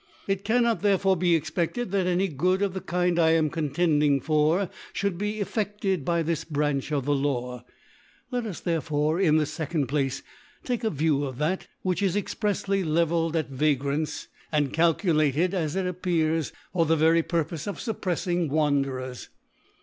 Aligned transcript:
It 0.25 0.43
cannot 0.43 0.81
therefore 0.81 1.15
be 1.15 1.39
expefted, 1.39 1.91
that 1.91 2.07
any 2.07 2.27
Good 2.27 2.63
of 2.63 2.73
the 2.73 2.81
Kind 2.81 3.19
I 3.19 3.33
am 3.33 3.51
contending 3.51 4.19
for, 4.19 4.67
fhould 4.95 5.19
be 5.19 5.35
efiedcd 5.37 6.03
by 6.03 6.23
this 6.23 6.43
Branch 6.43 6.91
of 6.91 7.05
the 7.05 7.13
Law 7.13 7.59
J 7.59 7.65
let 8.31 8.47
us 8.47 8.59
therefore, 8.61 9.19
in 9.21 9.37
the 9.37 9.43
fccond 9.43 9.87
Place, 9.87 10.23
take 10.63 10.83
a 10.83 10.89
View 10.89 11.23
of 11.23 11.37
that 11.37 11.67
which 11.83 12.01
is 12.01 12.15
exprefsly 12.15 12.83
le 12.83 13.05
velled 13.05 13.35
at 13.35 13.49
Vagrants, 13.51 14.27
and 14.51 14.73
calculated, 14.73 15.53
as 15.53 15.75
it 15.75 15.85
ap 15.85 16.01
pears, 16.01 16.51
for 16.73 16.87
the 16.87 16.95
very 16.95 17.21
Purpofe 17.21 17.67
of 17.67 17.77
fuppreffing 17.77 18.49
Wanderers. 18.49 19.29